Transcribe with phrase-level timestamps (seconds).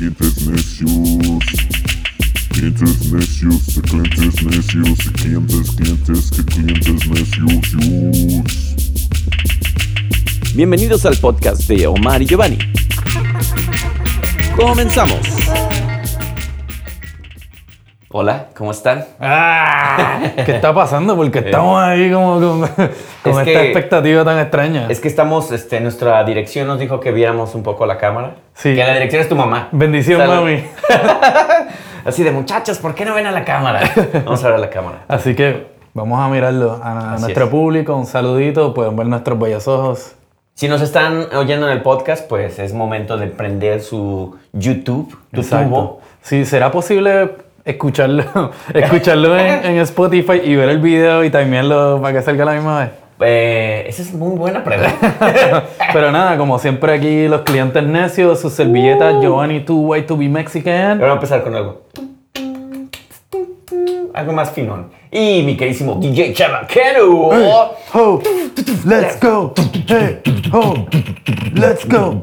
[0.00, 0.88] clientes necios.
[2.48, 7.68] Clientes necios, de clientes necios, de clientes, clientes, que clientes necios.
[10.54, 12.56] Bienvenidos al podcast de Omar y Giovanni.
[14.56, 15.20] Comenzamos.
[18.12, 19.04] Hola, ¿cómo están?
[19.20, 21.14] Ah, ¿Qué está pasando?
[21.14, 24.86] Porque estamos ahí como con, con Es esta que- expectativa tan extraña.
[24.88, 28.34] Es que estamos, este, nuestra dirección nos dijo que viéramos un poco la cámara.
[28.54, 28.74] Sí.
[28.74, 29.68] Que la dirección es tu mamá.
[29.70, 30.34] Bendición, Salud.
[30.34, 30.64] mami.
[32.04, 33.80] Así de muchachos, ¿por qué no ven a la cámara?
[34.24, 35.04] Vamos a ver a la cámara.
[35.06, 37.50] Así que vamos a mirarlo a, nuestro es.
[37.50, 37.94] público.
[37.94, 38.74] Un saludito.
[38.74, 40.16] Pueden ver nuestros bellos ojos.
[40.54, 45.42] Si nos están oyendo en el podcast, pues es momento de prender su YouTube, tu
[45.44, 46.00] tubo.
[46.22, 47.30] Sí, será posible
[47.64, 48.24] escucharlo,
[48.74, 52.52] escucharlo en, en Spotify y ver el video y timearlo para que salga a la
[52.54, 52.90] misma vez.
[53.22, 55.64] Eh, esa es muy buena pregunta.
[55.92, 60.28] Pero nada, como siempre aquí los clientes necios, sus servilletas, Giovanni, too white to be
[60.28, 61.00] Mexican.
[61.00, 61.82] Ahora vamos a empezar con algo.
[64.14, 64.90] Algo más finón.
[65.12, 67.30] Y mi queridísimo DJ Chavaquero.
[67.92, 68.22] Ho,
[68.86, 69.52] let's go.
[69.86, 70.20] Hey,
[70.52, 70.86] ho,
[71.54, 72.22] let's go.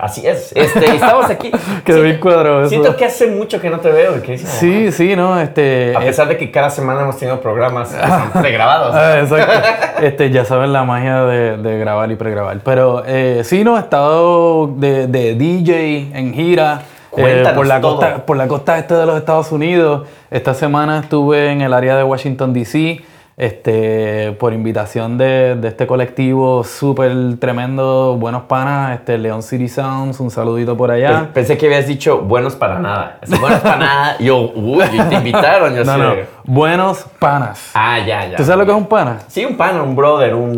[0.00, 0.52] Así es.
[0.54, 1.50] Este, estamos aquí.
[1.84, 2.70] Quedó bien cuadrado eso.
[2.70, 4.50] Siento que hace mucho que no te veo, queridísimo.
[4.50, 5.94] Sí, sí, no, este.
[5.94, 8.94] A pesar de que cada semana hemos tenido programas que son pregrabados.
[8.94, 10.02] Ah, exacto.
[10.02, 12.58] Este, ya saben la magia de, de grabar y pregrabar.
[12.64, 16.82] Pero eh, sí, no, he estado de, de DJ en gira
[17.16, 17.96] eh, por, la todo.
[17.96, 20.08] costa, por la costa este de los Estados Unidos.
[20.30, 23.02] Esta semana estuve en el área de Washington, D.C.
[23.40, 30.20] Este, por invitación de, de este colectivo súper tremendo, buenos panas, este, Leon City Sounds,
[30.20, 31.30] un saludito por allá.
[31.32, 33.18] Pensé que habías dicho buenos para nada.
[33.40, 34.16] Buenos para nada.
[34.18, 35.74] Yo, uy, te invitaron.
[35.74, 37.70] Yo no, no, buenos panas.
[37.72, 38.36] Ah, ya, ya.
[38.36, 39.20] ¿Tú sabes lo que es un pana?
[39.28, 40.50] Sí, un pan, un brother, un,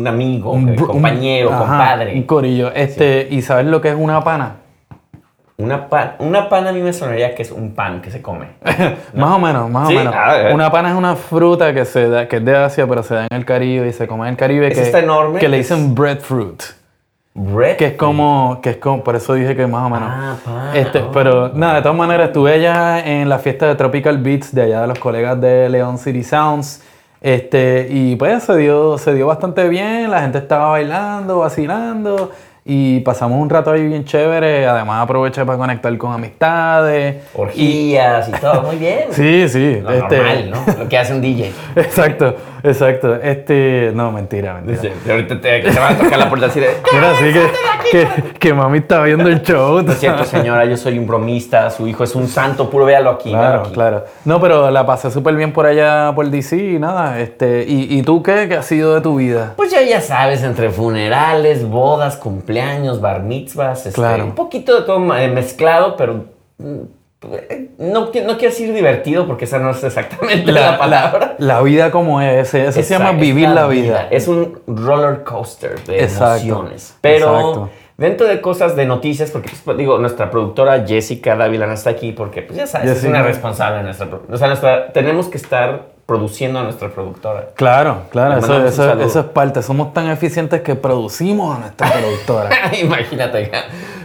[0.00, 2.14] un amigo, Un un compañero, un- ajá, compadre.
[2.16, 2.72] Un corillo.
[2.74, 4.56] Este, ¿Y sabes lo que es una pana?
[5.56, 8.46] Una pan, una pan a mí me sonaría que es un pan que se come.
[9.14, 10.14] Más o menos, más Sí, o menos.
[10.52, 13.26] Una pana es una fruta que se da, que es de Asia, pero se da
[13.30, 14.66] en el Caribe y se come en el Caribe.
[14.66, 16.60] Esa que, está enorme, Que le es- dicen breadfruit.
[17.36, 17.76] Bread.
[17.76, 20.08] Que es como, que es como, por eso dije que más o menos.
[20.12, 20.76] Ah, pan.
[20.76, 21.10] Este, oh.
[21.12, 24.80] pero nada, de todas maneras, estuve allá en la fiesta de Tropical Beats de allá
[24.82, 26.82] de los colegas de Leon City Sounds.
[27.20, 32.30] Este, y pues se dio, se dio bastante bien, la gente estaba bailando, vacilando
[32.66, 34.66] y pasamos un rato ahí bien chévere.
[34.66, 37.16] Además aproveché para conectar con amistades.
[37.34, 39.04] Orgías y todo, muy bien.
[39.10, 39.80] Sí, sí.
[39.82, 40.74] Lo este, normal, ¿no?
[40.78, 41.52] Lo que hace un DJ.
[41.76, 43.14] Exacto, exacto.
[43.16, 44.80] Este, no, mentira, mentira.
[44.90, 46.68] Dice, ahorita te, te van a tocar la puerta así de...
[46.92, 47.46] Mira, así que,
[47.90, 49.82] que, que mami está viendo el show.
[49.82, 53.10] No es cierto, señora, yo soy un bromista, su hijo es un santo puro, véalo
[53.10, 53.30] aquí.
[53.30, 53.72] véalo Claro, aquí.
[53.74, 54.04] claro.
[54.24, 57.20] No, pero la pasé súper bien por allá, por DC y nada.
[57.20, 58.46] Este, ¿y, ¿Y tú qué?
[58.48, 59.52] ¿Qué ha sido de tu vida?
[59.56, 62.53] Pues ya, ya sabes, entre funerales, bodas, cumpleaños,
[63.00, 64.24] bar mitzvahs, este, Claro.
[64.24, 66.26] un poquito de todo eh, mezclado, pero
[66.58, 66.80] mm,
[67.78, 71.36] no, no quiero decir divertido porque esa no es exactamente la, palabra.
[71.38, 72.54] La vida como es.
[72.54, 74.08] Eso se llama vivir la vida.
[74.10, 76.96] Es un roller coaster de Exacto, emociones.
[77.00, 77.70] Pero exacto.
[77.96, 82.12] dentro de cosas de noticias, porque pues, digo, nuestra productora Jessica Dávila no está aquí
[82.12, 85.93] porque, pues ya sabes, es una responsable de nuestra O sea, nuestra, tenemos que estar
[86.06, 87.50] produciendo a nuestra productora.
[87.54, 89.62] Claro, claro, eso, eso- eso es parte.
[89.62, 92.50] Somos tan eficientes que producimos a nuestra productora.
[92.80, 93.50] Imagínate.
[93.52, 93.64] ya.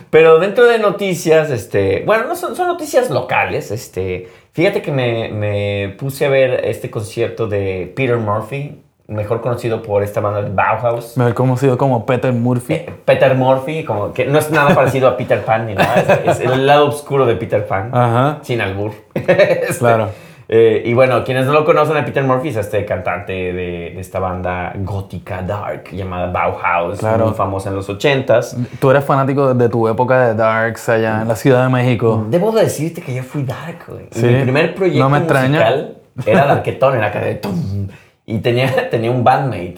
[0.10, 3.70] Pero dentro de noticias, este, bueno, no son, son noticias locales.
[3.70, 9.82] Este, fíjate que me, me puse a ver este concierto de Peter Murphy, mejor conocido
[9.84, 11.16] por esta banda de Bauhaus.
[11.18, 12.74] Mejor conocido como Peter Murphy.
[12.74, 16.40] Eh, Peter Murphy, como que no es nada parecido a Peter Pan ni nada, es,
[16.40, 18.40] es el lado oscuro de Peter Pan, Ajá.
[18.42, 18.94] sin albur.
[19.14, 20.10] Este, Claro.
[20.52, 23.54] Eh, y bueno, quienes no lo conocen a Peter Murphy es este cantante de,
[23.94, 27.28] de esta banda gótica dark llamada Bauhaus, Claro.
[27.28, 28.58] muy famosa en los ochentas.
[28.80, 32.26] Tú eres fanático de tu época de Darks allá en la Ciudad de México.
[32.30, 34.08] Debo de decirte que yo fui dark, güey.
[34.12, 34.26] Sí.
[34.26, 35.60] Mi primer proyecto No me extraña.
[35.60, 35.96] musical
[36.26, 37.88] era Darketón, era acá de tum.
[38.26, 39.78] Y tenía, tenía un bandmate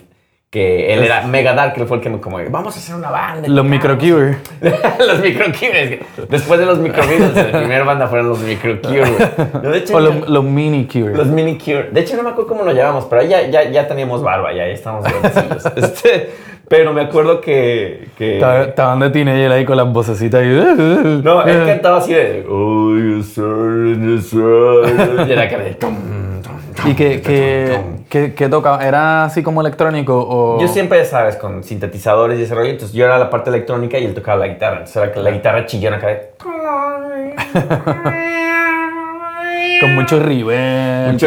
[0.51, 3.09] que él era mega dark, él fue el que me como, vamos a hacer una
[3.09, 3.47] banda.
[3.47, 4.35] Los Microcure.
[4.99, 5.99] los microcubes.
[6.27, 9.09] Después de los microcubes, la primera banda fueron los microcubes.
[9.63, 11.15] Yo, de hecho, O los, los Mini Cure.
[11.15, 11.89] los mini cure.
[11.91, 14.67] De hecho, no me acuerdo cómo lo llamamos, pero ya, ya, ya teníamos barba, ya,
[14.67, 15.65] ya estábamos grandecillos.
[15.77, 16.31] este,
[16.67, 18.09] pero me acuerdo que.
[18.17, 20.43] que Estaban de teenager ahí con las vocecitas.
[20.43, 20.47] Y...
[21.23, 22.45] no, él cantaba así de.
[22.49, 23.97] Oh, you sir",
[25.27, 25.77] Y era que de.
[26.85, 27.17] ¿Y qué,
[27.83, 28.03] tum.
[28.09, 28.85] qué- qué tocaba?
[28.85, 30.59] ¿Era así como electrónico o...?
[30.61, 34.05] Yo siempre, sabes, con sintetizadores y ese rollo, entonces yo era la parte electrónica y
[34.05, 34.73] él tocaba la guitarra.
[34.77, 36.09] Entonces era que la guitarra chillona acá.
[39.81, 39.95] Con.
[39.95, 40.19] Muchos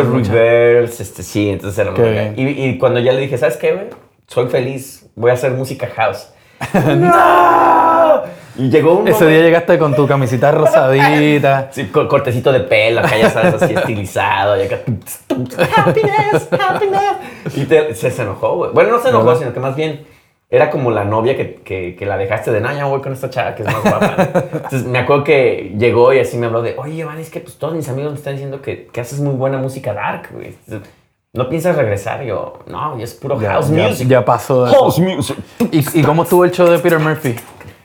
[0.06, 2.34] con mucha- reverbs, este, sí, entonces era bacán.
[2.36, 3.86] y, y cuando ya le dije, ¿sabes qué, güey?
[4.28, 6.28] Soy feliz, voy a hacer música house.
[6.74, 8.03] ¡No!
[8.56, 11.68] Y llegó un Ese momento- día llegaste con tu camisita rosadita.
[11.72, 14.56] Sí, con cortecito de pelo, acá ya sabes, así estilizado.
[14.62, 14.78] Y acá.
[15.76, 17.56] Happiness, happiness.
[17.56, 18.70] Y te- se, se enojó, güey.
[18.72, 19.40] Bueno, no se enojó, ¿Verdad?
[19.40, 20.06] sino que más bien
[20.50, 23.28] era como la novia que, que, que la dejaste de, no, ya voy con esta
[23.30, 24.14] chava que es más guapa.
[24.52, 27.56] Entonces me acuerdo que llegó y así me habló de, oye, Giovanni, es que pues,
[27.58, 30.54] todos mis amigos me están diciendo que, que haces muy buena música dark, güey.
[31.32, 32.22] ¿No piensas regresar?
[32.22, 34.06] Y yo, no, es puro Ya, house ya- music.
[34.06, 34.76] ya pasó eso.
[34.76, 35.36] House music.
[35.72, 37.34] ¿Y, y cómo estuvo el show de Peter Murphy?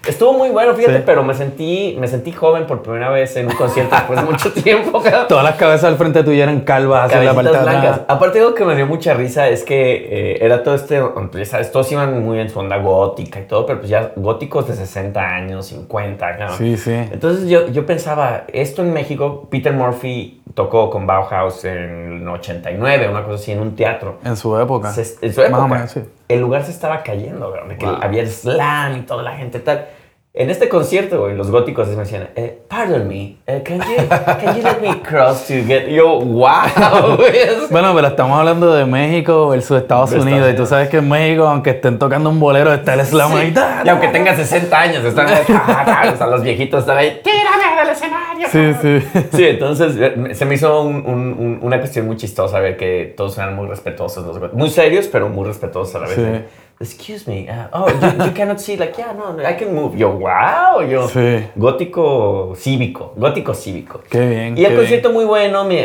[0.09, 1.03] Estuvo muy bueno, fíjate, Sí.
[1.05, 4.51] pero me sentí, me sentí joven por primera vez en un concierto después de mucho
[4.51, 5.01] tiempo.
[5.29, 8.01] Todas las cabezas al frente tuyo eran calvas la blancas.
[8.07, 10.99] Aparte, algo que me dio mucha risa es que eh, era todo este,
[11.45, 14.75] sabes, todos iban muy en su onda gótica y todo, pero pues ya góticos de
[14.75, 16.57] 60 años, 50, cabrón.
[16.57, 16.91] Sí, sí.
[16.93, 23.09] Entonces yo, yo pensaba, esto en México, Peter Murphy tocó con Bauhaus en el 89,
[23.09, 24.17] una cosa así, en un teatro.
[24.25, 24.91] En su época.
[24.91, 26.01] Se- en su época, Más o menos, sí.
[26.27, 27.99] el lugar se estaba cayendo, de que Wow.
[28.01, 29.85] había slam y toda la gente tal.
[30.31, 34.55] En este concierto, güey, los góticos me decían, eh, pardon me, eh, can, you, can
[34.55, 35.87] you let me cross to get...
[35.89, 37.31] Yo, wow, güey.
[37.71, 40.47] Bueno, pero estamos hablando de México versus Estados De Estados Unidos.
[40.49, 40.69] Y tú Unidos.
[40.69, 43.53] sabes que en México, aunque estén tocando un bolero, está el slam ahí.
[43.83, 48.47] Y aunque tenga 60 años, están o sea, los viejitos están ahí, tírame del escenario.
[48.51, 49.21] Sí, sí.
[49.35, 53.13] Sí, entonces eh, se me hizo un- un- un- una cuestión muy chistosa ver que
[53.17, 56.15] todos eran muy respetuosos, los muy serios, pero muy respetuosos a la vez.
[56.15, 56.45] Sí.
[56.81, 59.97] Excuse me, uh, oh, you, you cannot see, like, yeah, no, I can move.
[59.97, 61.45] Yo, wow, yo, Sí.
[61.57, 63.99] gótico cívico, gótico cívico.
[64.09, 64.57] Qué bien.
[64.57, 65.83] Y el qué concierto muy bueno, mi- eh,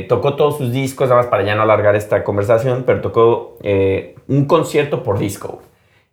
[0.00, 3.56] eh, tocó todos sus discos, nada más para ya no alargar esta conversación, pero tocó
[3.62, 5.62] eh, un concierto por disco.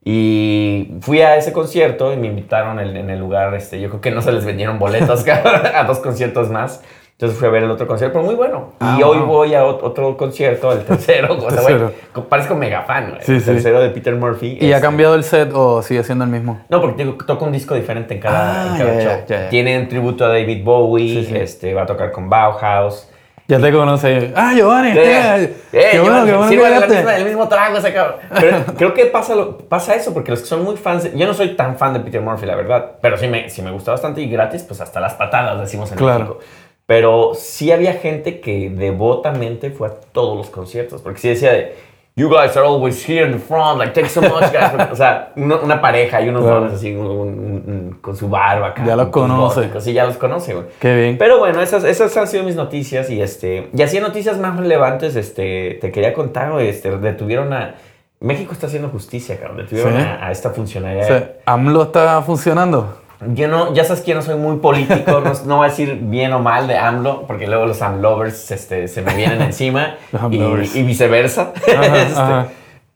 [0.06, 4.00] Y fui a ese concierto y me invitaron en, en el lugar, este, yo creo
[4.02, 5.26] que no se les vendieron boletos
[5.74, 6.84] a dos conciertos más.
[7.20, 8.74] Entonces fui a ver el otro concierto, pero muy bueno.
[8.80, 9.26] Ah, y hoy wow.
[9.26, 11.92] voy a ot- otro concierto, el tercero, o sea, Tercero.
[12.14, 13.22] co- parezco mega fan, güey.
[13.24, 13.46] Sí, el sí.
[13.48, 14.60] tercero de Peter Murphy.
[14.62, 16.62] ¿Y ha este, cambiado el set o sigue siendo el mismo?
[16.70, 19.26] no, porque digo, toca un disco diferente en cada, Ah, en cada ya, show.
[19.30, 19.50] ya, ya.
[19.50, 21.36] Tiene un tributo a David Bowie, Sí.
[21.36, 23.10] Este, va a tocar con Bauhaus.
[23.48, 24.32] Ya te conoce.
[24.36, 24.90] Ah, Giovanni.
[24.92, 27.78] Eh, qué eh, bueno, yo- qué bueno sí, que bueno, la misma- el mismo trago
[27.78, 28.18] ese cabrón.
[28.40, 31.26] Pero creo que pasa, lo- pasa eso, porque los que son muy fans, de- yo
[31.26, 33.90] no soy tan fan de Peter Murphy, la verdad, pero sí me, sí me gusta
[33.92, 36.20] bastante y gratis, pues hasta las patadas decimos en Claro.
[36.20, 36.40] México.
[36.88, 41.76] Pero sí había gente que devotamente fue a todos los conciertos, porque sí decía de,
[42.16, 44.72] you guys are always here in the front, like, thanks so much, guys.
[44.92, 46.62] O sea, una, una pareja y unos Claro.
[46.62, 47.28] dones así, un- un-
[47.68, 48.86] un- con su barba acá.
[48.86, 49.70] Ya los con conoce.
[49.82, 50.66] Sí, ya los conoce, güey.
[50.80, 51.18] Qué bien.
[51.18, 55.16] Pero bueno, esas, esas han sido mis noticias y este y así noticias más relevantes,
[55.18, 57.76] este, te quería contar, güey, este, detuvieron a
[58.22, 59.58] México está haciendo justicia, cabrón.
[59.58, 60.02] Detuvieron Sí.
[60.02, 61.04] a, a esta funcionaria.
[61.04, 62.98] O sea, ¿AMLO está funcionando?
[63.34, 65.98] Yo no, ya sabes que yo no soy muy político, no, no voy a decir
[66.02, 69.96] bien o mal de AMLO, porque luego los AMLovers este, se me vienen encima
[70.32, 71.54] y, viceversa.
[71.68, 72.48] Ajá, Este, ajá.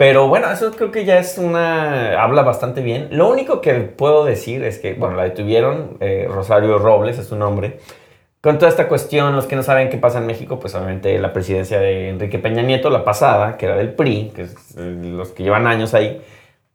[0.02, 2.20] Pero bueno, eso creo que ya es una...
[2.20, 3.10] habla bastante bien.
[3.12, 7.36] Lo único que puedo decir es que, bueno, la detuvieron, eh, Rosario Robles es su
[7.36, 7.78] nombre.
[8.42, 11.34] Con toda esta cuestión, los que no saben qué pasa en México, pues obviamente la
[11.34, 15.30] presidencia de Enrique Peña Nieto, la pasada, que era del PRI, que es eh, los
[15.30, 16.20] que llevan años ahí,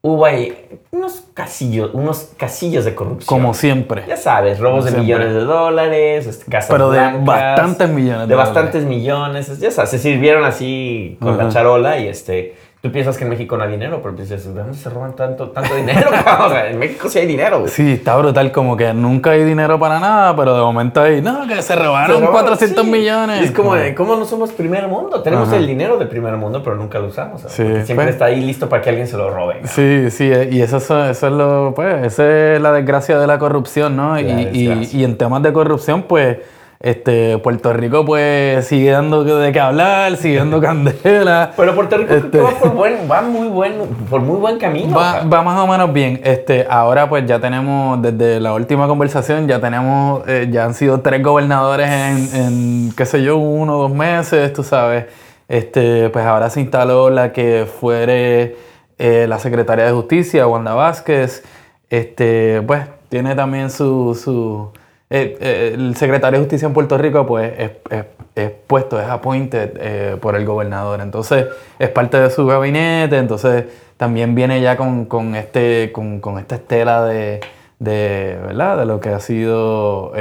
[0.06, 0.56] hubo ahí
[0.92, 3.26] unos casillos, unos casillos de corrupción.
[3.26, 4.04] Como siempre.
[4.06, 5.02] Ya sabes, robos de Siempre.
[5.16, 8.54] millones de dólares, este, casas Pero de blancas, bastantes millones de de dólares.
[8.54, 11.52] bastantes millones, ya sabes, se sirvieron así con la Ajá.
[11.52, 12.54] charola y este,
[12.86, 15.50] tú piensas que en México no hay dinero, pero dices, ¿de dónde se roban tanto,
[15.50, 16.08] tanto dinero?
[16.10, 16.46] cabrón?
[16.46, 17.70] o sea, en México sí hay dinero, güey.
[17.70, 21.46] Sí, está brutal, como que nunca hay dinero para nada, pero de momento hay, no,
[21.48, 22.90] que se robaron Se roban, 400 sí.
[22.90, 23.42] millones.
[23.42, 25.22] Y es como, de, ¿cómo no somos primer mundo?
[25.22, 25.56] Tenemos Ajá.
[25.56, 27.42] el dinero de primer mundo, pero nunca lo usamos.
[27.42, 28.08] siempre pues.
[28.10, 29.60] está ahí listo para que alguien se lo robe.
[29.64, 33.26] Sí, sí, eh, y eso, es- eso es lo, pues, esa es la desgracia de
[33.26, 34.18] la corrupción, ¿no?
[34.20, 36.38] Y, y, y en temas de corrupción, pues,
[36.80, 41.52] este, Puerto Rico, pues, sigue dando de qué hablar, sigue dando candela.
[41.56, 43.72] Pero Puerto Rico Este- va, por buen, va muy buen,
[44.10, 44.96] por muy buen camino.
[44.96, 46.20] Va, va más o menos bien.
[46.22, 51.00] Este, ahora pues ya tenemos, desde la última conversación, ya tenemos, eh, ya han sido
[51.00, 55.06] tres gobernadores en, en, qué sé yo, uno o dos meses, tú sabes.
[55.48, 58.56] Este, pues ahora se instaló la que fuere
[58.98, 61.42] eh, la secretaria de Justicia, Wanda Vázquez.
[61.88, 64.14] Este, pues tiene también su...
[64.14, 64.72] su
[65.10, 69.06] eh, eh, el secretario de Justicia en Puerto Rico pues es, es- es puesto, es
[69.08, 71.00] appointed eh, por el gobernador.
[71.00, 71.46] Entonces
[71.78, 73.64] es parte de su gabinete, entonces
[73.96, 77.40] también viene ya con, con este, con, con esta estela de,
[77.78, 78.76] de, ¿verdad?
[78.76, 80.12] de lo que ha sido,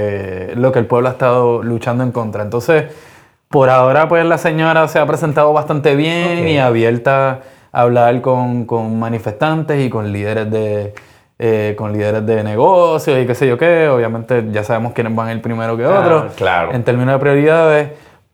[0.55, 2.41] lo que el pueblo ha estado luchando en contra.
[2.43, 2.85] Entonces,
[3.49, 7.41] por ahora pues la señora se ha presentado bastante bien y abierta
[7.73, 10.93] a hablar con, con manifestantes y con líderes de...
[11.37, 15.27] eh, con líderes de negocios y qué sé yo qué, obviamente ya sabemos quiénes van
[15.27, 16.71] a ir primero que Ah, otros claro.
[16.73, 17.89] en términos de prioridades,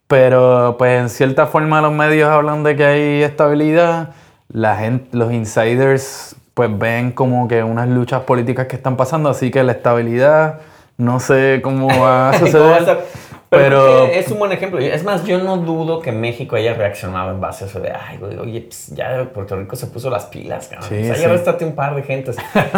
[0.08, 4.10] pero pues en cierta forma los medios hablan de que hay estabilidad,
[4.50, 9.50] la gente, los insiders pues ven como que unas luchas políticas que están pasando, así
[9.52, 10.60] que la estabilidad
[10.98, 13.00] no sé ¿Cómo va a suceder.
[13.52, 14.80] Pero- Pero es un buen ejemplo.
[14.80, 18.18] Es más, yo no dudo que México haya reaccionado en base a eso de, ay,
[18.18, 20.88] güey, oye, pues ya Puerto Rico se puso las pilas, cabrón.
[20.90, 21.22] Sí, o sea, sí.
[21.22, 22.38] ya arréstate un par de gentes.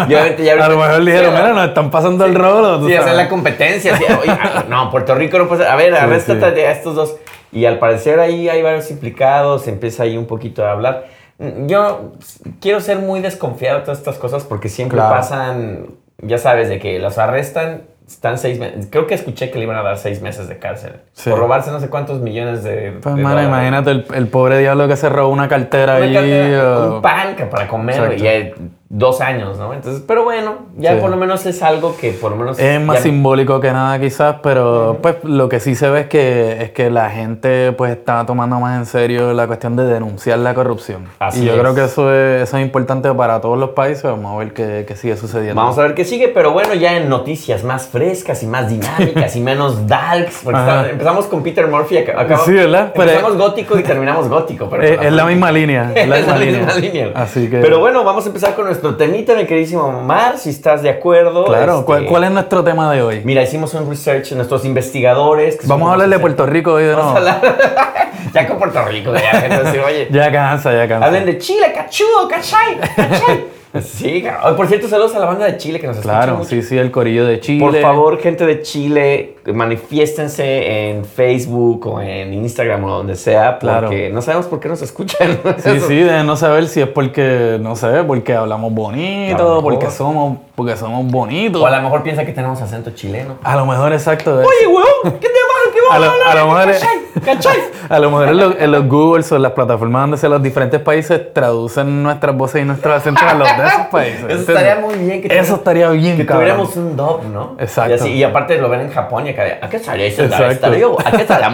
[0.09, 2.79] Y obviamente ya a lo mejor dijeron, Sí, mira, nos están pasando el rolo.
[2.87, 3.17] Sí, hacer sabes".
[3.17, 3.93] la competencia.
[4.21, 5.71] oye, ah, no, Puerto Rico no puede ser.
[5.71, 7.15] A ver, arréstate a estos dos.
[7.51, 11.05] Y al parecer ahí hay varios implicados, empieza ahí un poquito a hablar.
[11.37, 12.13] Mm, Yo
[12.59, 15.13] quiero ser muy desconfiado de todas estas cosas porque siempre Claro.
[15.15, 15.85] pasan,
[16.19, 18.87] ya sabes, de que los arrestan, están seis meses.
[18.89, 21.29] Creo que escuché que le iban a dar seis meses de cárcel Sí.
[21.29, 22.97] por robarse no sé cuántos millones de.
[23.01, 23.47] Pues, de mano, dólares.
[23.49, 26.13] imagínate el, el pobre diablo que se robó una cartera Una allí.
[26.13, 28.23] cartera, o- un pan que para comer Exacto.
[28.23, 28.53] y
[28.95, 29.73] dos años, ¿no?
[29.73, 31.01] Entonces, pero bueno, ya Sí.
[31.01, 32.59] por lo menos es algo que por lo menos.
[32.59, 36.07] Es más ya- simbólico que nada quizás, pero pues lo que sí se ve es
[36.07, 40.37] que, es que la gente pues está tomando más en serio la cuestión de denunciar
[40.37, 41.05] la corrupción.
[41.17, 41.59] Así y yo es.
[41.59, 44.03] creo que eso es, eso es importante para todos los países.
[44.03, 45.59] Vamos a ver qué, qué sigue sucediendo.
[45.59, 49.35] Vamos a ver qué sigue, pero bueno, ya en noticias más frescas y más dinámicas
[49.35, 52.91] y menos darks, porque está- empezamos con Peter Murphy, ac- acabamos- Sí, ¿verdad?
[52.93, 54.69] Pero- empezamos gótico y terminamos gótico.
[54.69, 55.91] Pero Es, es la misma línea.
[55.95, 57.11] Es la misma línea.
[57.15, 57.57] Así que.
[57.57, 61.45] Pero bueno, vamos a empezar con nuestro temita, mi queridísimo Mar, si estás de acuerdo.
[61.45, 63.21] Claro, Este, ¿cuál, cuál es nuestro tema de hoy?
[63.23, 65.57] Mira, hicimos un research, nuestros investigadores.
[65.57, 67.15] que Vamos a hablar de Puerto Rico hoy de nuevo.
[68.33, 71.05] ya con Puerto Rico, ya, decir, oye, Ya cansa, ya cansa.
[71.07, 73.45] hablen de Chile, cachudo, cachay, cachay.
[73.81, 74.23] Sí,
[74.55, 76.49] por cierto, saludos a la banda de Chile que nos escucha Claro, mucho.
[76.49, 77.59] sí, sí, el corillo de Chile.
[77.65, 83.87] Por favor, gente de Chile, manifiéstense en Facebook o en Instagram o donde sea, Claro.
[83.87, 85.39] porque no sabemos por qué nos escuchan.
[85.57, 89.89] Sí, Eso- sí, de no saber si es porque, no sé, porque hablamos bonito, porque
[89.89, 91.61] somos, porque somos bonitos.
[91.61, 93.35] O a lo mejor piensa que tenemos acento chileno.
[93.43, 94.35] A lo mejor, exacto.
[94.37, 95.62] Oye, weón, ¿qué te pasa?
[95.73, 96.27] ¿Qué A lo- a hablar?
[96.29, 96.99] a lo mejor es- ¿Cachai?
[97.35, 97.57] ¿Cachai?
[97.89, 100.41] A lo mejor en los, en los Googles o en las plataformas donde se los
[100.41, 104.19] diferentes países traducen nuestras voces y nuestros acentos a los de esos países.
[104.19, 104.49] Eso ¿entiendes?
[104.49, 105.21] estaría muy bien.
[105.21, 106.43] Que Eso estaría bien, Que cabrón.
[106.45, 107.55] tuviéramos un dub, ¿no?
[107.59, 107.91] Exacto.
[107.91, 110.23] Y, así, y aparte lo ven en Japón y acá ¿a qué salió eso?
[110.23, 110.97] ¿A qué salió?
[111.05, 111.49] ¿A qué salió?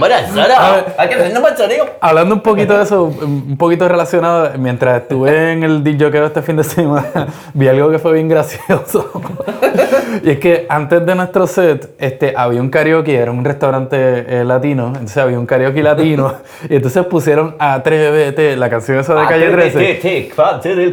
[2.00, 6.58] Hablando un poquito de eso, un poquito relacionado, mientras estuve en el DJ este fin
[6.58, 9.12] de semana, vi algo que fue bien gracioso.
[10.24, 14.44] y es que antes de nuestro set, este, había un karaoke, era un restaurante eh,
[14.46, 16.34] latino, entonces había un karaoke latino,
[16.70, 19.80] y entonces pusieron Atrévete, la canción esa de Calle 13.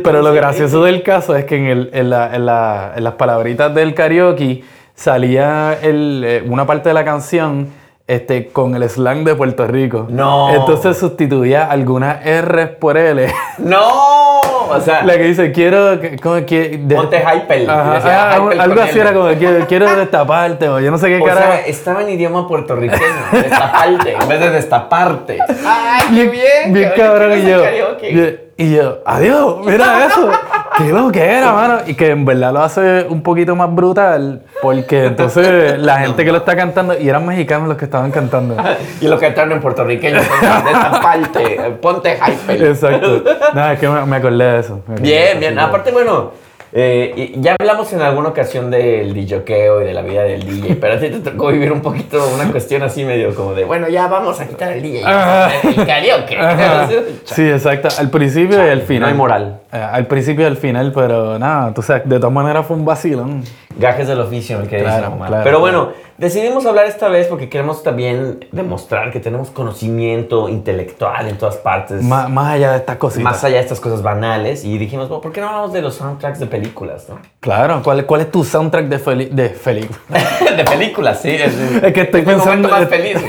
[0.03, 3.15] Pero lo gracioso del caso es que en, el- en la- en la- en las
[3.15, 4.63] palabritas del karaoke
[4.95, 7.69] salía el, eh, una parte de la canción
[8.07, 10.07] este, con el slang de Puerto Rico.
[10.09, 10.55] No.
[10.55, 13.27] Entonces sustituía algunas R por L.
[13.59, 14.41] ¡No!
[14.69, 16.01] O sea, la que dice, quiero...
[16.01, 17.17] que- Como que, de- Ponte.
[17.19, 21.19] Ajá, Decía ah, algo así era como, quiero, quiero destaparte o yo no sé qué
[21.21, 21.41] o cara.
[21.41, 23.01] sea, estaba en idioma puertorriqueño.
[23.33, 25.39] Destaparte, en vez de destaparte.
[25.67, 26.73] ¡Ay, qué bien!
[26.73, 28.25] Bien cabrón, y ¿qué yo,
[28.59, 30.31] y yo, adiós, mira eso.
[30.77, 31.79] Qué lo que era, mano.
[31.87, 36.33] Y que en verdad lo hace un poquito más brutal, porque entonces la gente que
[36.33, 38.57] lo está cantando, y eran mexicanos los que estaban cantando.
[39.01, 40.17] Y lo cantaron en puertorriqueño.
[40.21, 42.65] Destaparte, ponte hypel.
[42.67, 43.23] Exacto.
[43.55, 44.81] Nada, es que me, acordé de eso.
[44.87, 45.55] de Bien, eso, bien.
[45.55, 46.33] que- Aparte, bueno,
[46.73, 50.95] eh, ya hablamos en alguna ocasión del DJokeo y de la vida del DJ, pero
[50.95, 54.09] a ti te tocó vivir un poquito una cuestión así medio como de, bueno, ya
[54.09, 56.37] vamos a quitar el DJ, el karaoke.
[57.25, 57.89] Sí, exacto.
[57.99, 59.03] Al principio y al final.
[59.03, 59.61] No hay moral.
[59.77, 62.85] Eh, al principio y al final, pero nada, tú sabes, de todas maneras fue un
[62.85, 63.43] vacilón.
[63.79, 65.29] Gajes del oficio, mi querido Claro, Omar.
[65.29, 65.81] claro, Pero claro.
[65.85, 71.57] bueno, decidimos hablar esta vez porque queremos también demostrar que tenemos conocimiento intelectual en todas
[71.57, 72.03] partes.
[72.03, 73.25] Má- más allá de estas cositas.
[73.25, 75.95] Más allá de estas cosas banales y dijimos, bueno, ¿por qué no hablamos de los
[75.97, 77.19] soundtracks de películas, no?
[77.41, 79.99] Claro, ¿cuál, cuál es tu soundtrack de, feli de película?
[80.57, 81.31] de películas, sí.
[81.31, 81.53] Es,
[81.83, 83.19] Es que estoy es pensando- más feliz.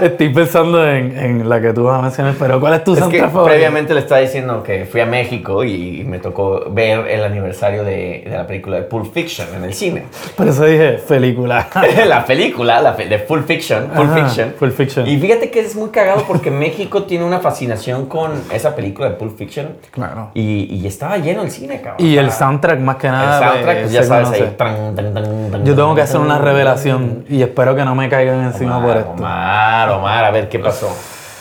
[0.00, 2.98] Estoy pensando en, en la que tú vas a mencionar, pero ¿cuál es tu Es
[2.98, 3.54] que soundtrack favorito?
[3.54, 8.24] previamente le estaba diciendo que fui a México y me tocó ver el aniversario de,
[8.28, 10.04] de la película de Pulp Fiction en el cine.
[10.36, 11.68] Por eso dije película.
[12.06, 13.88] la película la de Pulp Fiction.
[13.88, 14.54] Pulp Ajá, Fiction.
[14.58, 15.06] Pulp Fiction.
[15.06, 19.16] Y fíjate que es muy cagado porque México tiene una fascinación con esa película de
[19.16, 19.68] Pulp Fiction.
[19.90, 20.30] Claro.
[20.34, 22.06] Y, y estaba lleno el cine, cabrón.
[22.06, 23.38] Y el soundtrack más que el nada.
[23.50, 24.54] soundtrack, pues, ya sabes, ahí.
[24.56, 28.08] tan, tan, tan, tan, Yo tengo que hacer una revelación y espero que no me
[28.08, 29.10] caigan encima Omar, por esto.
[29.12, 30.94] Omar, Omar, a ver qué pasó.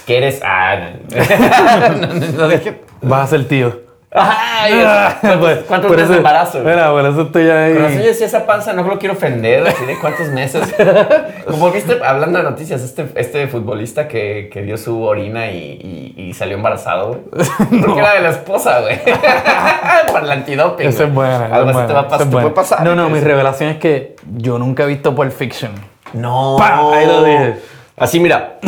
[0.06, 0.42] ¿Qué eres?
[0.44, 0.76] Ah,
[1.10, 2.82] no, no, no dije.
[3.02, 3.88] Vas a ser tío.
[4.10, 4.74] Ay,
[5.22, 6.60] ¿cuántos, Pues, cuántos por meses de eso- embarazo?
[6.60, 7.74] Mira, por eso estoy ahí.
[7.74, 10.74] Con razón yo decía esa panza, no lo quiero ofender, así de cuántos meses.
[11.48, 16.22] Como viste, hablando de noticias, este, este futbolista que, que dio su orina y, y-
[16.30, 17.82] y salió embarazado, güey.
[17.86, 18.98] Porque era de la esposa, güey.
[20.12, 20.88] Para el antidoping.
[20.88, 22.22] Esa es esa Algo así te va a pasar.
[22.22, 22.42] es te buena.
[22.50, 22.84] puede pasar.
[22.84, 25.72] No, no, mi revelación es que yo nunca he visto Pulp Fiction.
[26.14, 26.56] No.
[26.58, 26.94] ¡Pam!
[26.94, 27.56] Ahí lo dije.
[27.98, 28.60] Así, mira.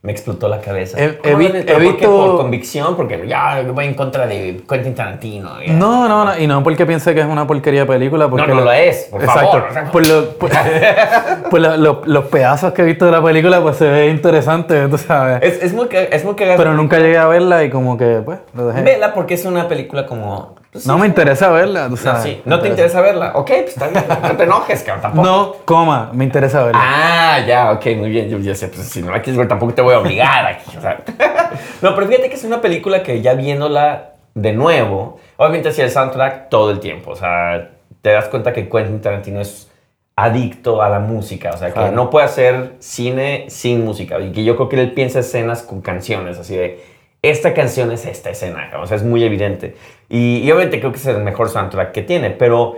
[0.00, 0.98] me explotó la cabeza.
[0.98, 1.54] He- he ¿Cómo vi- no?
[1.56, 1.90] he ¿Pero por qué?
[1.92, 5.62] visto- Por convicción, porque ya voy en contra de Quentin Tarantino.
[5.64, 5.74] ya.
[5.74, 8.28] No, no, no, y no porque piense que es una porquería de película.
[8.28, 9.50] Porque no lo es, por Exacto.
[9.52, 10.50] favor, Por, lo- por-
[11.50, 14.88] por lo- lo- los pedazos que he visto de la película, pues se ve interesante,
[14.88, 15.38] tú sabes.
[15.42, 16.56] Es, es muy, es muy cagado.
[16.58, 18.82] Pero nunca llegué a verla y como que, pues, lo dejé.
[18.82, 20.56] Vela porque es una película como...
[20.72, 22.40] pues, No sí, me interesa verla, no, sí.
[22.46, 23.32] ¿No te interesa verla?
[23.34, 24.04] Ok, pues está bien.
[24.22, 25.26] No te enojes, cabrón, tampoco.
[25.28, 26.80] No, coma, me interesa verla.
[26.82, 28.30] Ah, ya, ok, muy bien.
[28.30, 30.76] Yo ya sé, pues si no la quieres ver, tampoco te voy a obligar aquí.
[30.76, 31.02] O sea.
[31.82, 35.90] no, pero fíjate que es una película que ya viéndola de nuevo, obviamente hacía el
[35.90, 37.10] soundtrack todo el tiempo.
[37.10, 39.70] O sea, te das cuenta que Quentin Tarantino es
[40.16, 41.50] adicto a la música.
[41.52, 41.92] O sea, que Claro.
[41.92, 44.18] no puede hacer cine sin música.
[44.20, 46.91] Y que yo creo que él piensa escenas con canciones, así de.
[47.22, 49.76] Esta canción es esta escena, o sea, es muy evidente.
[50.08, 52.76] Y, y obviamente creo que es el mejor soundtrack que tiene, pero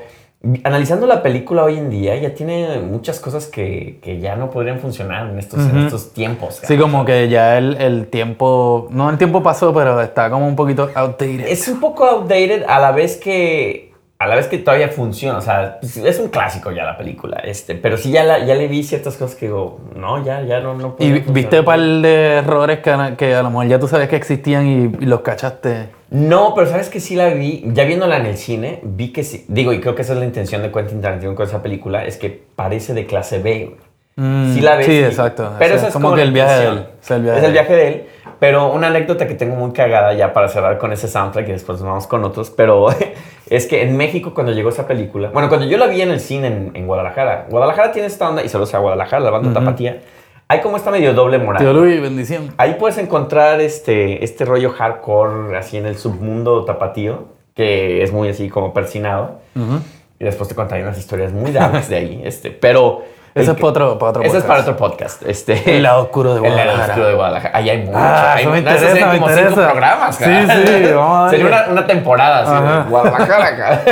[0.65, 4.79] analizando la película hoy en día, ya tiene muchas cosas que, que ya no podrían
[4.79, 6.61] funcionar en estos, en estos tiempos.
[6.63, 10.57] Sí, como que ya el, el tiempo, no el tiempo pasó, pero está como un
[10.57, 11.47] poquito outdated.
[11.47, 13.84] Es un poco outdated a la vez que
[14.19, 17.75] a la vez que todavía funciona, o sea, es un clásico ya la película, este,
[17.75, 20.75] pero sí ya, la- ya le vi ciertas cosas que digo, no, ya, ya no,
[20.75, 23.67] no y podrían vi- viste un par de errores que, a- que a lo mejor
[23.67, 25.89] ya tú sabes que existían y, y los cachaste.
[26.11, 29.45] No, pero sabes que sí la vi, ya viéndola en el cine, vi que sí,
[29.49, 32.17] digo, y creo que esa es la intención de Quentin Tarantino con esa película, es
[32.17, 33.77] que parece de clase B.
[34.17, 34.87] Mm, Sí la ves.
[34.87, 35.53] Sí, y- exacto.
[35.59, 36.87] Pero O sea, es como como que el viaje de él.
[37.03, 37.53] Es el viaje es de el él.
[37.53, 38.07] viaje de él.
[38.41, 41.79] Pero una anécdota que tengo muy cagada ya para cerrar con ese soundtrack y después
[41.81, 42.51] nos vamos con otros.
[42.51, 42.89] Pero
[43.51, 46.21] es que en México cuando llegó esa película, bueno, cuando yo la vi en el
[46.21, 50.01] cine en, en Guadalajara, Guadalajara tiene esta onda, y solo sea Guadalajara, la banda Tapatía,
[50.49, 51.63] hay como esta medio doble moral.
[51.63, 52.53] Tío Luis, bendición.
[52.59, 58.29] Ahí puedes encontrar este, este rollo hardcore así en el submundo tapatío, que es muy
[58.29, 59.41] así como persinado.
[59.57, 59.79] Ujú.
[60.21, 62.23] Y después te contaré unas historias muy darks de ahí.
[62.25, 63.03] Este, pero...
[63.35, 64.47] El es para otro, para otro ese es podcast.
[64.47, 65.23] para otro podcast.
[65.25, 66.87] Este, El lado oscuro de El lado Guadalajara.
[66.87, 67.59] oscuro de Guadalajara.
[67.59, 67.99] Ahí hay mucho.
[67.99, 70.17] Ah, hay, eso me interesa, me como cinco programas.
[70.17, 70.57] Sí, cara.
[70.67, 71.31] sí, vamos a.
[71.31, 73.57] Sería una, una temporada así Guadalajara.
[73.57, 73.83] cara.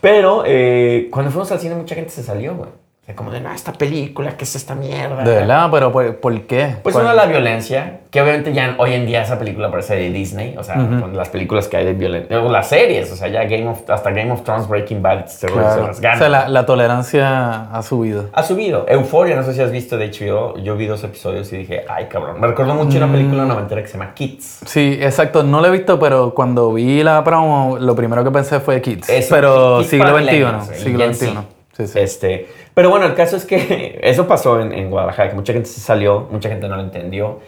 [0.00, 2.70] Pero eh, cuando fuimos al cine mucha gente se salió, güey.
[3.04, 5.22] O sea, como de, no, esta película, ¿qué es esta mierda?
[5.24, 6.76] De verdad, pero ¿por, por qué?
[6.82, 10.08] Pues ¿Cuál- una, la violencia, que obviamente ya hoy en día esa película parece de
[10.10, 13.28] Disney, o sea, con las películas que hay de violencia, o las series, o sea,
[13.28, 15.74] ya Game of, hasta Game of Thrones, Breaking Bad, se, Claro.
[15.74, 16.14] se las gana.
[16.14, 18.30] O sea, la, la tolerancia ha subido.
[18.32, 18.86] Ha subido.
[18.88, 20.56] Euphoria, no sé si has visto de HBO.
[20.62, 22.40] Yo vi dos episodios y dije, ay, cabrón.
[22.40, 24.60] Me recordó mucho una película noventera que se llama Kids.
[24.64, 25.42] Sí, exacto.
[25.42, 29.08] No lo he visto, pero cuando vi la promo, lo primero que pensé fue Kids.
[29.28, 30.74] Pero Kids siglo XXI.
[30.74, 31.38] y Siglo XXI.
[31.76, 31.98] Sí, sí.
[31.98, 35.68] Este, pero bueno, el caso es que eso pasó en, en Guadalajara, que mucha gente
[35.68, 37.40] se salió, mucha gente no lo entendió.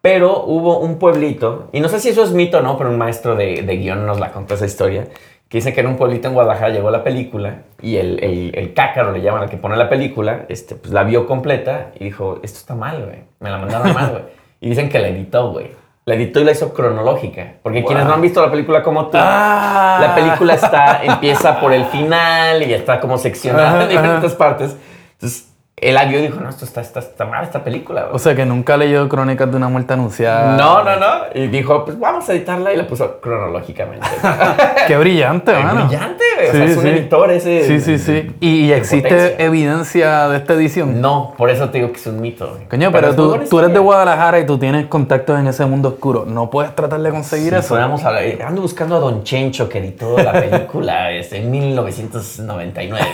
[0.00, 2.98] Pero hubo un pueblito, y no sé si eso es mito o no, pero un
[2.98, 5.06] maestro de, de guion nos la contó esa historia,
[5.48, 8.74] que dice que en un pueblito en Guadalajara llegó la película y el, el, el
[8.74, 12.40] cácaro, le llaman al que pone la película, este, pues la vio completa y dijo,
[12.42, 13.18] esto está mal, güey.
[13.38, 14.22] Me la mandaron mal, güey.
[14.62, 15.72] Y dicen que la editó, güey.
[16.04, 17.54] La editó y la hizo cronológica.
[17.62, 19.98] Porque quienes no han visto la película como tú, Ah.
[20.00, 24.38] la película está, empieza por el final y está como seccionada Ajá, en diferentes ajá.
[24.38, 24.76] partes.
[25.12, 25.48] Entonces,
[25.80, 28.02] vio y dijo, no, esto está, está, está mal esta película.
[28.02, 28.16] güey".
[28.16, 30.56] O sea, que nunca leyó Crónicas de una muerte anunciada.
[30.56, 31.06] no, no, no.
[31.34, 34.06] Y dijo, pues vamos a editarla y la puso cronológicamente.
[34.88, 35.86] Qué brillante, mano.
[35.86, 36.48] brillante, güey.
[36.48, 36.88] O sea, es un sí.
[36.88, 37.66] editor ese.
[37.66, 38.34] Sí, sí, sí.
[38.40, 39.44] ¿Y, de existe potencia.
[39.44, 41.00] evidencia de esta edición?
[41.00, 42.48] No, por eso te digo que es un mito.
[42.54, 42.68] güey.
[42.68, 43.78] Coño, pero, tú, tú eres de.
[43.78, 46.24] Guadalajara y tú tienes contactos en ese mundo oscuro.
[46.26, 47.68] ¿No puedes tratar de conseguir eso?
[47.70, 48.22] podríamos hablar.
[48.22, 53.06] Eh, Ando buscando a Don Chencho que editó la película este, en 1999.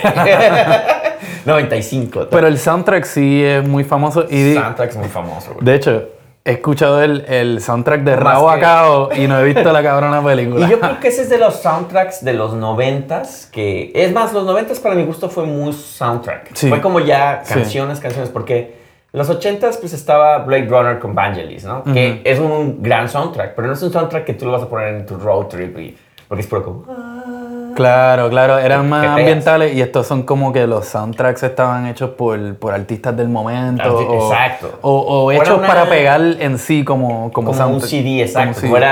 [1.45, 2.27] 95.
[2.31, 4.25] Pero el soundtrack sí es muy famoso.
[4.29, 5.65] Y di- soundtrack es muy famoso, güey.
[5.65, 6.03] de hecho,
[6.49, 10.23] he escuchado el, el soundtrack de Rabo a Cabo y no he visto la cabrona
[10.23, 10.65] película.
[10.65, 14.33] Y yo creo que ese es de los soundtracks de los noventas, que es más,
[14.33, 16.49] los noventas para mi gusto fue muy soundtrack.
[16.55, 16.69] Sí.
[16.69, 17.53] Fue como ya Sí.
[17.53, 18.77] canciones, canciones, porque
[19.11, 21.83] en los ochentas pues estaba Blade Runner con Vangelis, ¿no?
[21.83, 24.69] Que es un gran soundtrack, pero no es un soundtrack que tú lo vas a
[24.69, 26.83] poner en tu road trip, y- porque es puro como...
[27.79, 32.55] Claro, claro, eran más ambientales y estos son como que los soundtracks estaban hechos por,
[32.55, 33.83] por artistas del momento.
[33.83, 34.79] Arti- o, exacto.
[34.81, 37.81] O, o hechos una- para pegar en sí como, como, como un.
[37.81, 38.59] CD, exacto.
[38.61, 38.85] Como CD.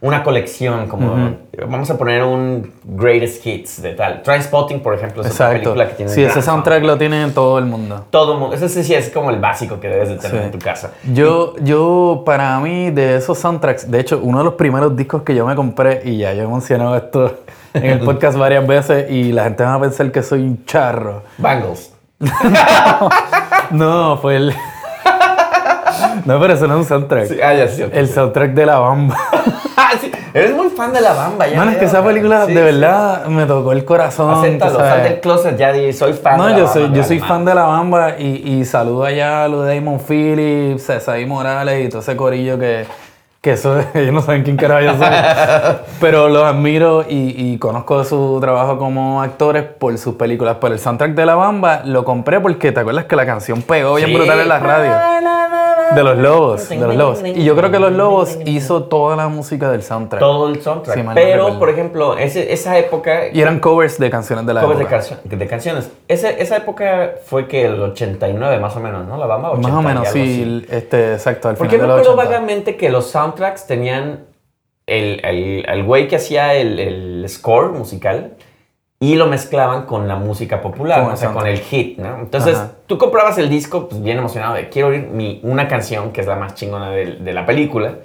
[0.00, 1.36] una colección, como
[1.68, 4.22] vamos a poner un Greatest Hits de tal.
[4.22, 5.52] Trainspotting, por ejemplo, es Exacto.
[5.74, 8.06] película que tiene Sí, ese soundtrack lo tiene todo el mundo.
[8.10, 10.44] Todo mundo, ese sí es como el básico que debes de tener Sí.
[10.44, 10.92] en tu casa.
[11.12, 15.34] Yo, yo, para mí, de esos soundtracks, de hecho, uno de los primeros discos que
[15.34, 17.40] yo me compré, y ya yo he mencionado esto
[17.74, 21.22] en el podcast varias veces, y la gente va a pensar que soy un charro.
[21.38, 21.92] Bangles.
[23.70, 24.54] No, fue el.
[26.26, 27.26] no, pero eso no es un soundtrack.
[27.28, 27.84] Sí, ah, ya sí.
[27.92, 29.16] El soundtrack de la bamba.
[29.76, 30.10] Ah, sí.
[30.34, 31.56] Eres muy fan de la bamba, ya.
[31.56, 32.64] Man, es que esa película Sí, de sí.
[32.64, 34.34] verdad me tocó el corazón.
[34.34, 37.04] Acéptalo, sal del closet ya, di, soy fan No, de la yo Bamba, soy, yo
[37.04, 41.86] soy fan de la bamba y, y saludo allá a los Damon Phillips, Cesar Morales
[41.86, 42.84] y todo ese corillo que,
[43.44, 45.06] que eso, ellos no saben quién carajo yo soy.
[46.00, 50.56] Pero los admiro y, y conozco su trabajo como actores por sus películas.
[50.56, 53.94] Por el soundtrack de la bamba lo compré porque te acuerdas que la canción pegó
[53.96, 54.16] bien Sí.
[54.16, 54.92] brutal en la radio.
[55.94, 57.20] De los lobos, de los lobos.
[57.24, 60.18] Y yo creo que los lobos hizo toda la música del soundtrack.
[60.18, 60.96] Todo el soundtrack.
[60.96, 63.28] Sí, no Pero, por ejemplo, ese- esa época.
[63.32, 64.96] Y eran covers de canciones de la covers de, época.
[64.96, 65.90] cancio- de canciones.
[66.08, 69.18] Ese- esa época fue que el 89 más o menos, ¿no?
[69.18, 70.24] La Bamba 80 Más o menos, así.
[70.24, 72.24] sí, este, exacto, al Porque final me de los 80.
[72.30, 73.33] vagamente que los soundtracks
[73.66, 74.26] tenían
[74.86, 78.34] el, el, el güey que hacía el, el score musical
[79.00, 82.20] y lo mezclaban con la música popular, o sea, con el hit, ¿no?
[82.20, 82.70] Entonces, Ajá.
[82.86, 86.26] tú comprabas el disco, pues bien emocionado de quiero oír mi, una canción que es
[86.26, 87.96] la más chingona de, de la película.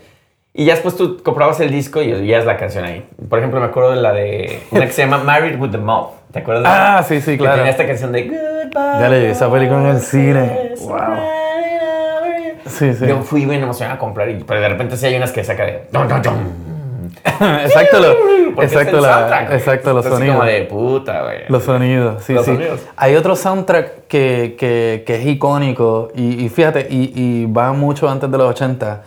[0.51, 3.05] Y ya después tú comprabas el disco y oías la canción ahí.
[3.29, 6.09] Por ejemplo, me acuerdo de la de una que se llama Married with the Mob.
[6.33, 6.63] ¿Te acuerdas?
[6.63, 7.57] de Ah, sí, sí, Que claro.
[7.57, 8.99] tenía esta canción de Goodbye.
[8.99, 10.73] Ya le vi esa película en el cine.
[10.81, 10.97] Wow.
[12.69, 13.05] Sí, sí.
[13.07, 15.65] Yo fui bien emocionado a comprar, y, pero de repente sí hay unas que saca
[15.65, 15.83] de...
[15.91, 16.69] dun, dun.
[17.25, 20.35] exacto, lo- exacto, la- exacto, los Así sonidos.
[20.37, 21.37] como de puta, güey.
[21.49, 22.53] Los sonidos, sí, Los sí.
[22.53, 22.79] sonidos.
[22.95, 28.09] Hay otro soundtrack que, que, que es icónico y, y fíjate, y, y va mucho
[28.09, 29.01] antes de los 80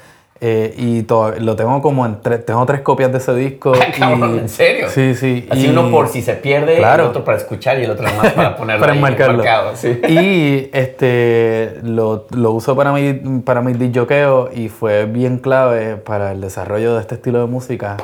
[0.44, 3.72] eh, y to- lo tengo como en tres, tengo tres copias de ese disco.
[3.80, 4.88] Ay, cabrón, y- ¿en serio?
[4.90, 5.46] Sí, sí.
[5.48, 7.04] Así y- uno por si se pierde, Claro.
[7.04, 9.36] el otro para escuchar y el otro más para ponerlo para ahí enmarcarlo.
[9.38, 10.00] marcado, sí.
[10.08, 13.12] Y este lo, lo uso para mi,
[13.44, 17.96] para mi disjoqueo y fue bien clave para el desarrollo de este estilo de música.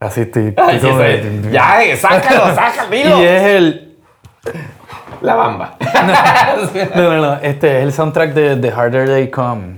[0.00, 0.52] Así estoy.
[0.56, 3.20] Ay, sí, de- Ya, eh, sácalo, sácalo, dilo.
[3.22, 3.96] Y es el.
[5.22, 5.76] La bamba.
[6.96, 7.34] No, no, no.
[7.40, 9.76] Este es el soundtrack de The Harder They Come.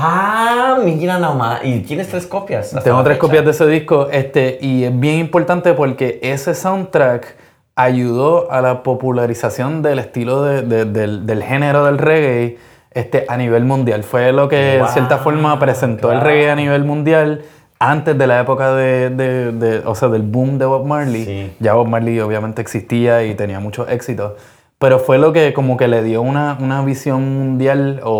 [0.00, 1.60] Ah, mira nomás.
[1.64, 2.70] Y tienes tres copias.
[2.84, 3.20] Tengo tres fecha.
[3.20, 4.08] copias de ese disco.
[4.10, 7.36] Este, y es bien importante porque ese soundtrack
[7.74, 12.58] ayudó a la popularización del estilo de- de- del, del género del reggae
[12.90, 14.02] este, a nivel mundial.
[14.02, 17.42] Fue lo que, Wow, en cierta forma, presentó el reggae a nivel mundial
[17.78, 21.24] antes de la época de, de- de- o sea, del boom de Bob Marley.
[21.24, 21.52] Sí.
[21.60, 24.36] Ya Bob Marley obviamente existía y tenía mucho éxito.
[24.78, 28.12] Pero fue lo que como que le dio una, una visión mundial o,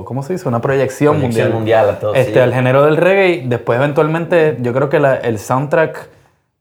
[0.00, 0.48] o, ¿cómo se dice?
[0.48, 2.38] Una proyección, Proyección mundial, mundial a todo, este, sí.
[2.38, 3.42] al género del reggae.
[3.46, 6.08] Después eventualmente yo creo que la- el soundtrack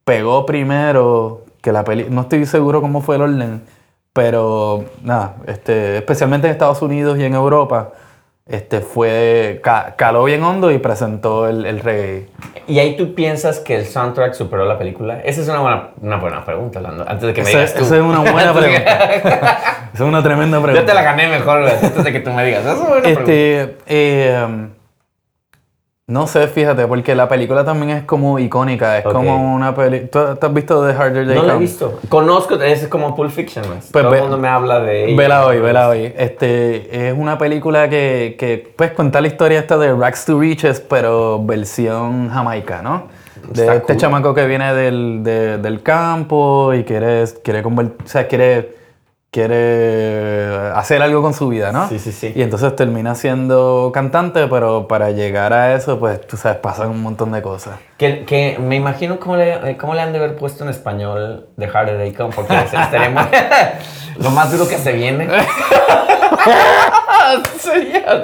[0.03, 2.07] pegó primero que la peli.
[2.09, 3.61] No estoy seguro cómo fue el orden,
[4.11, 7.91] pero nada, este, especialmente en Estados Unidos y en Europa,
[8.47, 12.27] este, fue, ca- caló bien hondo y presentó el, el reggae.
[12.67, 15.19] Y ahí tú piensas que el soundtrack superó la película.
[15.21, 17.05] Esa es una buena, una buena pregunta, Lando.
[17.07, 17.83] Antes de que me Esa, digas tú.
[17.83, 19.05] esa es una buena pregunta.
[19.13, 20.81] Esa es una tremenda pregunta.
[20.81, 22.61] Yo te la gané mejor, antes de que tú me digas.
[22.61, 23.31] Esa es una buena pregunta.
[23.31, 24.47] Este, eh,
[26.07, 30.35] no sé, fíjate, porque la película también es como icónica, es como una película...
[30.35, 31.99] ¿Tú, has visto The Harder They No la he visto.
[32.09, 33.65] Conozco, es como Pulp Fiction.
[33.65, 35.17] Pues Todo el mundo me habla de ella.
[35.17, 36.13] Vela hoy, vela hoy.
[36.15, 40.79] Este, es una película que, que, pues, cuenta la historia esta de Rags to Riches,
[40.79, 43.07] pero versión jamaica, ¿no?
[43.51, 43.97] De Está este cool.
[43.97, 48.75] chamaco que viene del, de- del campo y quiere, quiere, convert- o sea, quiere,
[49.35, 51.89] quiere hacer algo con su vida, ¿no?
[51.89, 52.31] Sí, sí, sí.
[52.33, 57.01] Y entonces termina siendo cantante, pero para llegar a eso, pues, tú sabes, pasan un
[57.03, 57.75] montón de cosas.
[57.97, 61.67] Que, que me imagino cómo le, cómo le han de haber puesto en español The
[61.67, 63.23] Harder They Come, porque muy-
[64.23, 65.27] lo más duro que se viene.
[67.59, 68.21] Sería.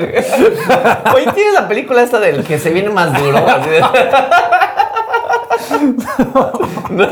[1.13, 3.37] Oye, ¿tienes la película esta del que se viene más duro?
[3.47, 3.81] Así de-
[6.91, 7.07] No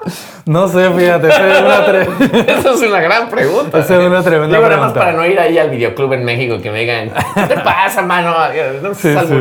[0.68, 3.78] sé, fíjate, esa es una, tre- Esa es una gran pregunta.
[3.80, 5.00] esa es una tremenda Digo, nada más pregunta.
[5.00, 8.34] para no ir ahí al videoclub en México que me digan, ¿qué te pasa, mano?
[8.82, 9.34] No Sí, estás sí.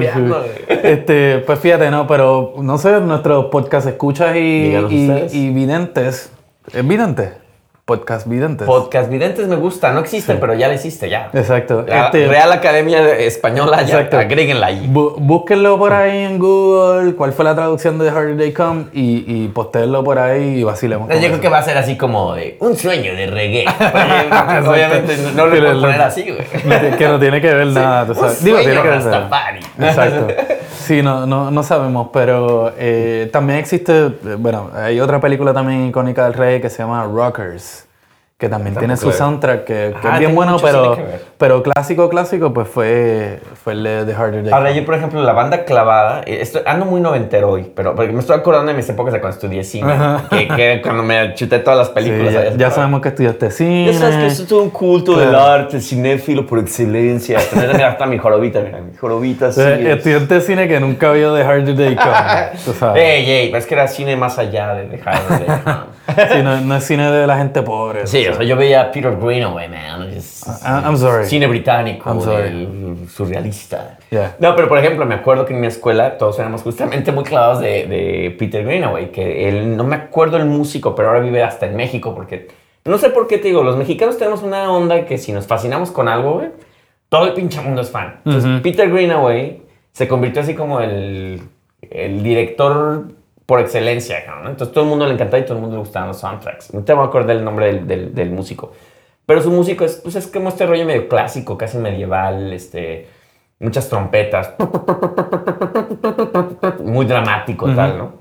[0.67, 6.32] Este, pues fíjate, no, pero no sé, nuestros podcast escuchas y, y, y videntes.
[6.74, 7.34] ¿Es vidente?
[7.89, 8.67] Podcast videntes.
[8.67, 11.32] Podcast videntes me gusta, no existen, pero ya la hiciste, ya.
[11.34, 11.84] Exacto.
[11.88, 14.19] La Este, Real Academia Española, ya, Exacto.
[14.19, 14.88] agréguenla ahí.
[14.88, 19.23] bú- búsquenlo por ahí en Google, cuál fue la traducción de Harder They Come y,
[19.25, 21.10] y postéenlo por ahí y vacilemos.
[21.10, 21.41] Yo creo eso.
[21.41, 23.65] que va a ser así como de un sueño de reggae.
[24.67, 26.95] Obviamente no lo puedo el- poner así, güey.
[26.95, 28.43] Que no tiene que ver nada, tú un sabes.
[28.43, 29.89] Digo, sueño tiene que ver.
[29.89, 30.28] Exacto.
[30.80, 35.88] Sí, no, no, no sabemos, pero eh, también existe, eh, bueno, hay otra película también
[35.88, 37.86] icónica del rey que se llama Rockers,
[38.39, 40.97] que también tiene su soundtrack, que, que Ah, es bien bueno, pero,
[41.38, 44.54] pero clásico, clásico, pues fue, fue el de The Harder Day.
[44.54, 48.13] Ahora yo, por ejemplo, la banda clavada, eh, estoy, ando muy noventero hoy, pero porque
[48.13, 49.93] me estoy acordando de mis épocas de cuando estudié cine,
[50.30, 52.56] que, que cuando me chuté todas las Sí, películas.
[52.56, 53.88] ya, sabemos que estudiaste cine.
[53.91, 55.28] Ya sabes que eso es todo un culto Claro.
[55.32, 57.39] del arte, cinéfilo por excelencia.
[57.73, 59.60] Mira, hasta mi jorobita, mira, mi jorobita sí.
[59.60, 62.60] Eh, es- Estudiante de cine que nunca vio The Harder Day Come.
[62.63, 63.04] tú sabes.
[63.04, 65.45] Ey, ey, es que era cine más allá de dejar de...
[66.10, 68.08] Sí, no, no es cine de la gente pobre.
[68.08, 70.10] Sí, o sea, yo veía a Peter Greenaway, man.
[70.15, 71.26] es- I- I'm sorry.
[71.26, 72.68] Cine británico, I'm sorry.
[73.08, 73.98] surrealista.
[74.10, 74.36] Yeah.
[74.39, 77.60] No, pero por ejemplo, me acuerdo que en mi escuela todos éramos justamente muy clavados
[77.60, 81.65] de, de Peter Greenaway, que él, no me acuerdo el músico, pero ahora vive hasta
[81.65, 82.48] en México, porque
[82.86, 85.92] no sé por qué te digo, los mexicanos tenemos una onda que si nos fascinamos
[85.92, 86.48] con algo, güey,
[87.10, 88.22] todo el pinche mundo es fan.
[88.26, 88.62] Entonces.
[88.62, 89.62] Peter Greenaway
[89.92, 91.42] se convirtió así como el,
[91.82, 93.08] el director
[93.50, 94.48] por excelencia, ¿no?
[94.48, 96.72] Entonces todo el mundo le encantaba y todo el mundo le gustaban los soundtracks.
[96.72, 98.74] No te voy a acordar el nombre del, del, del músico.
[99.26, 103.08] Pero su músico es, pues es como este rollo medio clásico, casi medieval, este,
[103.60, 104.54] muchas trompetas,
[106.84, 107.76] muy dramático uh -huh.
[107.76, 108.12] tal, ¿no?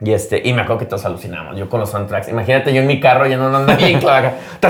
[0.00, 2.28] Y, este, y me acuerdo que todos alucinamos, yo con los soundtracks.
[2.28, 4.32] Imagínate yo en mi carro yo no andaba bien claro.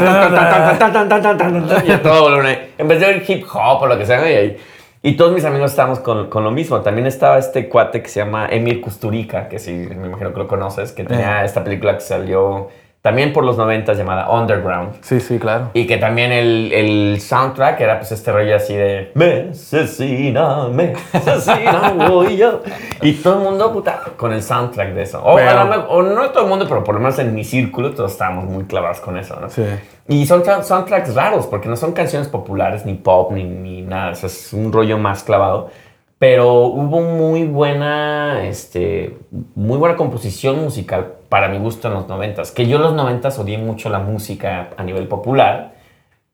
[1.89, 2.41] Y todo.
[2.41, 4.57] En vez de hip hop o lo que sea, y ahí
[5.05, 6.81] y todos mis amigos estábamos con, con lo mismo.
[6.81, 10.49] También estaba este cuate que se llama Emir Kusturica, que sí, me imagino que lo
[10.49, 12.69] conoces, que tenía esta película que salió
[13.03, 14.95] también por los 90 llamada Underground.
[15.03, 15.69] Sí, sí, claro.
[15.75, 20.95] Y que también el, el soundtrack era pues este rollo así de Me asesina, me
[21.13, 22.63] asesina, voy yo.
[23.03, 25.23] Y todo el mundo, puta, con el soundtrack de eso.
[25.23, 28.13] O, Pero- o no todo el mundo, pero por lo menos en mi círculo todos
[28.13, 29.51] estábamos muy clavados con eso, ¿no?
[29.51, 29.65] Sí.
[30.09, 34.13] Y son tra- soundtracks raros, porque no son canciones populares, ni pop, ni, ni nada.
[34.13, 35.71] Es un rollo más clavado.
[36.19, 39.19] Pero hubo muy buena, este,
[39.55, 42.51] muy buena composición musical para mi gusto en los noventas.
[42.53, 45.74] Que yo en los noventas odié mucho la música a nivel popular,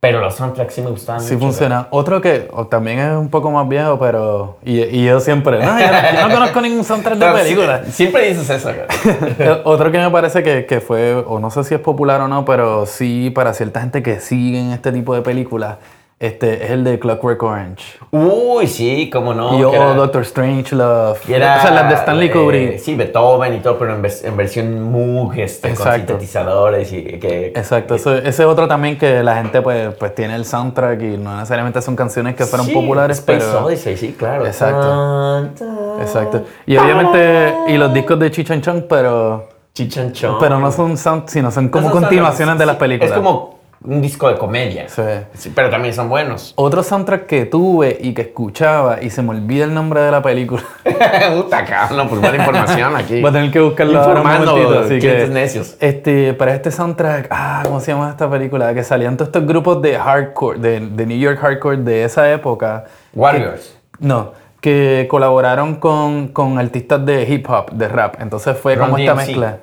[0.01, 1.47] pero los soundtracks sí me gustaban Sí mucho.
[1.47, 1.87] funciona.
[1.91, 4.57] Otro que o también es un poco más viejo, pero...
[4.65, 5.59] Y, y yo siempre...
[5.63, 7.85] No, yo, no, yo no conozco ningún soundtrack de sí, película.
[7.85, 8.71] Siempre dices eso.
[9.39, 12.29] Eh, Otro que me parece que, que fue, o no sé si es popular o
[12.29, 15.77] no, pero sí para cierta gente que siguen este tipo de películas,
[16.20, 17.98] este, es el de Clockwork Orange.
[18.11, 19.59] Uy, sí, cómo no.
[19.59, 21.18] y o que era- Doctor Strange Love.
[21.30, 22.78] era, o sea, las de Stanley eh, Kubrick.
[22.78, 25.96] sí, Beethoven y todo, pero en, en versión Moog, este, con Exacto.
[26.09, 27.46] sintetizadores y que...
[27.56, 31.16] Exacto, eso- ese es otro también que la gente pues, pues tiene el soundtrack y
[31.16, 33.64] no necesariamente son canciones que fueron Sí, populares, Space pero...
[33.64, 34.44] Odyssey, sí, claro.
[34.46, 34.80] Exacto.
[34.80, 36.44] Tan, tan, Exacto.
[36.66, 40.37] Y obviamente, y los discos de Chichan Chong, pero, Chichanchón.
[40.38, 43.11] pero no son sound, sino son como No son continuaciones de las películas.
[43.12, 44.88] Es como un disco de comedia.
[44.88, 45.03] Sí.
[45.35, 46.53] Sí, pero también son buenos.
[46.57, 50.23] Otro soundtrack que tuve y que escuchaba y se me olvida el nombre de la
[50.23, 50.62] película.
[51.35, 53.21] Puta cabrón, pues buena información aquí.
[53.21, 55.27] Voy a tener que buscarlo ahora un Informando, momentito, así que...
[55.29, 55.77] necios.
[55.81, 58.75] Este, para este soundtrack, ah, ¿cómo se llama esta película?
[58.75, 62.85] Que salían todos estos grupos de hardcore, de, de New York hardcore de esa época.
[63.14, 63.77] Warriors.
[63.99, 68.16] No, que colaboraron con, con artistas de hip hop, de rap.
[68.21, 69.27] Entonces fue como esta DMC.
[69.27, 69.59] mezcla.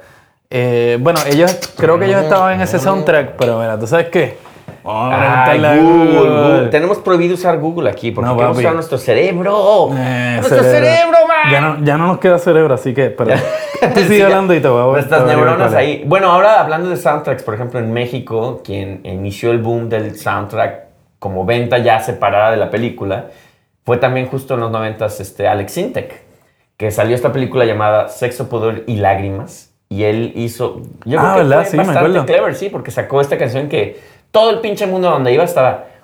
[0.49, 4.37] Eh, bueno, ellos, creo que ellos estaban en ese soundtrack, pero mira, ¿tú sabes qué?
[4.89, 6.29] A Ay, Google, Google.
[6.29, 6.67] Google.
[6.69, 9.89] Tenemos prohibido usar Google aquí porque No, queremos usar nuestro cerebro.
[9.93, 11.51] Eh, nuestro cerebro, man.
[11.51, 13.31] Ya no, ya no nos queda cerebro, así que, pero
[13.93, 14.25] tú Sí, sigue ya.
[14.27, 16.03] hablando y te voy a Nuestras a neuronas ahí.
[16.05, 20.85] Bueno, ahora hablando de soundtracks, por ejemplo, en México, quien inició el boom del soundtrack
[21.19, 23.25] como venta ya separada de la película,
[23.83, 26.21] fue también justo en los noventas este, Alex Sintek,
[26.77, 29.66] que salió esta película llamada Sexo, Pudor y Lágrimas.
[29.89, 30.81] Y él hizo.
[31.05, 31.61] Yo Ah, creo que ¿verdad?
[31.61, 33.99] fue Sí, bastante clever, sí, porque sacó esta canción que
[34.31, 35.85] todo el pinche mundo donde iba estaba.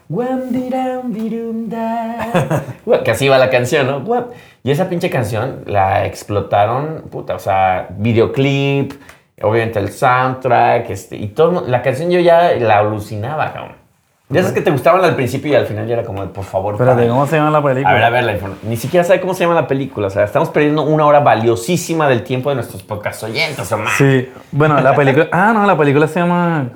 [3.03, 4.27] Que así iba la canción, ¿no?
[4.63, 8.93] Y esa pinche canción la explotaron, puta, o sea, videoclip,
[9.41, 11.63] obviamente el soundtrack, este, y todo.
[11.67, 13.82] La canción yo ya la alucinaba, cabrón.
[14.29, 16.73] Ya esas que te gustaban al principio y al final ya era como, por favor,
[16.75, 17.09] Espérate, paren.
[17.11, 17.89] ¿cómo se llama la película?
[17.89, 20.07] A ver, a ver, la Ni siquiera sabe cómo se llama la película.
[20.07, 23.93] O sea, estamos perdiendo una hora valiosísima del tiempo de nuestros podcast oyentes, o más.
[23.97, 25.27] Sí, bueno, la película.
[25.31, 26.69] Ah, no, la película se llama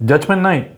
[0.00, 0.77] Judgment Night.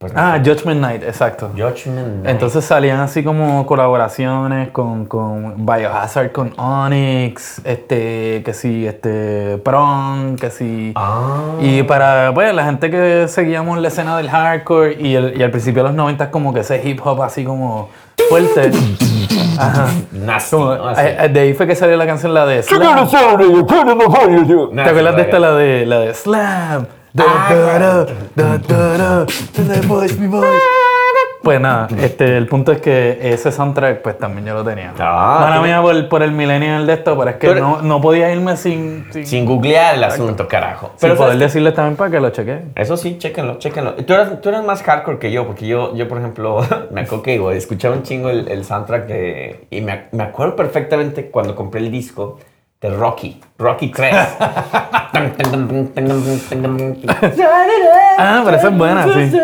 [0.00, 0.40] Pues Ah.
[0.42, 1.50] Judgment Night, exacto.
[1.54, 2.26] Judgment Night.
[2.30, 10.36] Entonces salían así como colaboraciones con, con Biohazard, con Onyx, este, que sí, este, Prong,
[10.40, 10.92] que sí.
[10.96, 11.36] Ah.
[11.60, 15.50] Y para, pues, la gente que seguíamos la escena del hardcore y, el- y al
[15.50, 17.90] principio de los 90 como que ese hip hop así como
[18.26, 18.70] fuerte.
[19.58, 19.88] Ajá.
[20.12, 20.88] Nasty, Como- ¿no?
[20.88, 21.02] Así.
[21.04, 22.80] eh, eh, de ahí fue que salió la canción la de Slam.
[24.76, 26.86] ¿Te acuerdas de esta, la de, la de Slam?
[31.42, 34.92] Pues nada, este, el punto es que ese soundtrack, pues también yo lo tenía.
[34.98, 38.00] Ah, Mala mía por, por el millennial de esto, pero es que eres- no, no
[38.02, 40.88] podía irme sin, sin, Sin googlear el asunto, carajo.
[40.90, 41.44] sin Pero poder ¿sabes qué?
[41.44, 42.60] decirles también para que lo cheque.
[42.74, 43.94] Eso sí, chéquenlo, chéquenlo.
[43.94, 46.60] Tú eras, tú eras más hardcore que yo, porque yo, yo por ejemplo,
[46.92, 49.66] me acuerdo que escuchaba un chingo el, el soundtrack de...
[49.70, 52.38] Y me, me acuerdo perfectamente cuando compré el disco
[52.80, 54.14] de Rocky, Rocky 3.
[58.22, 59.36] Ah, pero esa es buena, sí.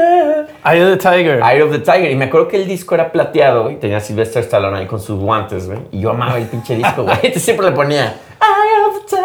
[0.65, 1.41] Eye of the Tiger.
[1.43, 2.11] Eye of the Tiger.
[2.11, 5.01] Y me acuerdo que el disco era plateado y tenía a Sylvester Stallone ahí con
[5.01, 5.81] sus guantes, güey.
[5.93, 7.17] Y yo amaba el pinche disco, güey.
[7.17, 9.17] Entonces siempre le ponía Eye of the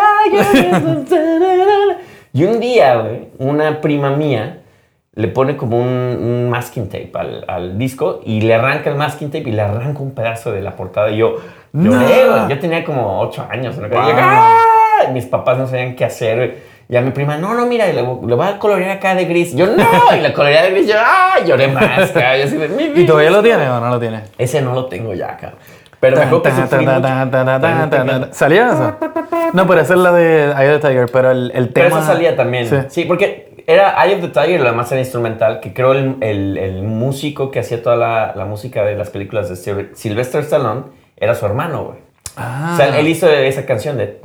[1.06, 1.98] Tiger.
[2.34, 4.61] y un día, güey, una prima mía
[5.14, 9.30] le pone como un, un masking tape al, al disco y le arranca el masking
[9.30, 11.12] tape y le arranca un pedazo de la portada.
[11.12, 11.36] Y yo
[11.74, 12.48] lloré, No.
[12.50, 13.78] Yo tenía como ocho años.
[13.78, 13.88] ¿no?
[13.88, 14.02] Y Wow.
[14.08, 14.58] yo, ¡ah!
[15.10, 16.72] Y mis papás no sabían qué hacer.
[16.88, 19.54] Y a mi prima, no, no, mira, le, le voy a colorear acá de gris.
[19.56, 19.84] Yo, no,
[20.16, 20.88] y le coloreé de gris.
[20.88, 21.40] Yo, ¡ah!
[21.46, 22.38] Lloré más, cabrón.
[22.40, 23.08] Yo así de, "Mi ¿Y vida".
[23.08, 24.22] todavía lo tiene o no lo tiene?
[24.38, 25.60] Ese no lo tengo ya, cabrón.
[26.00, 26.24] Pero me.
[28.34, 28.98] ¿Salía esa?
[29.54, 31.88] No, pero esa es la de Eye of the Tiger, pero el, el tema...
[31.90, 32.66] Pero esa salía también.
[32.68, 32.76] Sí.
[32.90, 33.06] Sí.
[33.06, 36.84] porque era Eye of the Tiger, lo demás era instrumental, que creo el, el, el
[36.84, 40.84] músico que hacía toda la, la música de las películas de Sil- Sylvester Stallone
[41.18, 41.98] era su hermano, güey.
[42.38, 42.72] Ah.
[42.74, 44.20] O sea, él hizo esa canción de...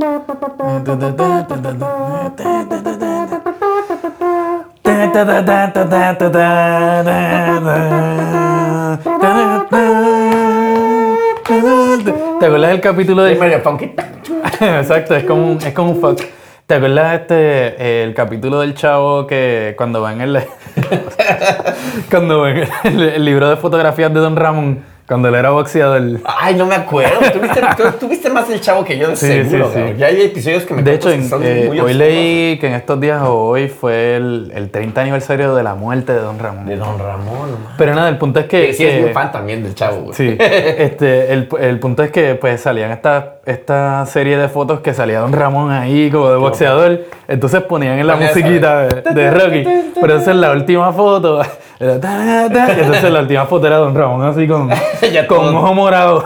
[12.41, 13.93] ¿Te acuerdas del capítulo de medio funky.
[14.61, 16.21] Exacto, es como es como un fuck.
[16.67, 20.37] ¿Te acuerdas este, el capítulo del chavo que cuando van el,
[22.11, 26.03] cuando ven el, el libro de fotografías de Don Ramón, cuando él era boxeador?
[26.25, 27.21] Ay, no me acuerdo.
[27.33, 29.95] Tuviste, tú, tuviste más el chavo que yo, de Sí, seguro, sí, sí.
[29.99, 31.97] Ya hay episodios que me De hecho, que en- son eh, muy hoy obscuros.
[31.97, 36.13] leí que en estos días o hoy fue el, el 30 aniversario de la muerte
[36.13, 36.67] de Don Ramón.
[36.67, 37.75] De Don Ramón, nomás.
[37.79, 38.67] Pero nada, el punto es que...
[38.67, 40.15] Que sí, es que- muy fan también del chavo, güey.
[40.15, 44.93] Sí, este, el, el punto es que pues salían esta, esta serie de fotos que
[44.95, 49.65] salía Don Ramón ahí como de boxeador, entonces ponían en la musiquita de, de Rocky,
[49.95, 51.43] pero entonces la última foto,
[51.79, 54.69] era ta, ta, y entonces la última foto era Don Ramón así con,
[55.29, 56.25] con ojo morado,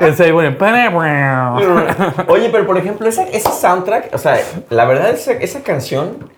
[0.00, 1.56] entonces "Pana,
[2.28, 4.38] Oye, pero por ejemplo, esa, ese soundtrack, o sea,
[4.70, 6.30] la verdad, esa, esa canción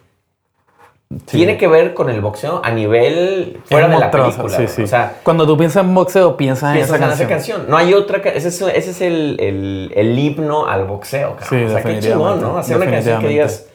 [1.27, 4.49] tiene que ver con el boxeo a nivel fuera de la película.
[4.57, 4.83] sí, sí.
[4.83, 7.29] O sea, cuando tú piensas en boxeo, piensas en piensas esa en canción.
[7.29, 7.71] esa canción.
[7.71, 8.19] No hay otra.
[8.19, 11.37] Ese es, ese es el, el, el himno al boxeo.
[11.37, 11.49] cabrón.
[11.49, 12.59] Sí, o sea, qué chingón, ¿no?
[12.59, 13.67] Hacer una canción que digas,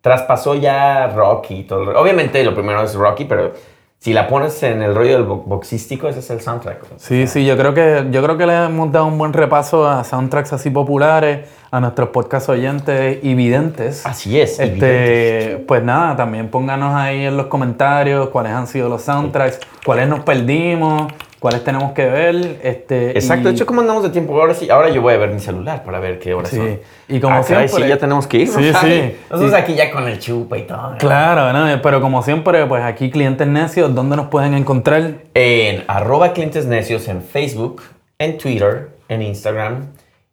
[0.00, 1.90] traspasó ya Rocky todo.
[2.00, 3.52] Obviamente, lo primero es Rocky, pero
[3.98, 6.78] si la pones en el rollo del bo- boxístico, ese es el soundtrack.
[6.98, 10.04] Sí, sí, yo creo que yo creo que le hemos dado un buen repaso a
[10.04, 14.06] soundtracks así populares, a nuestros podcast oyentes y videntes.
[14.06, 14.60] Así es.
[14.60, 20.08] Este, pues nada, también pónganos ahí en los comentarios cuáles han sido los soundtracks, cuáles
[20.08, 22.58] nos perdimos, cuáles tenemos que ver.
[22.62, 24.38] Este, Exacto, y- de hecho, ¿cómo andamos de tiempo?
[24.40, 26.80] Ahora sí, ahora yo voy a ver mi celular para ver qué horas Sí, son.
[27.08, 28.48] y como Ah, caray, siempre- sí, ya tenemos que ir.
[28.48, 29.12] Sí, sí.
[29.30, 29.56] Nosotros Sí.
[29.56, 30.90] aquí ya con el chupa y todo.
[30.92, 30.98] ¿no?
[30.98, 31.82] Claro, ¿no?
[31.82, 35.14] pero como siempre, pues aquí clientes necios, ¿dónde nos pueden encontrar?
[35.34, 37.82] En arroba clientes necios en Facebook,
[38.18, 39.86] en Twitter, en Instagram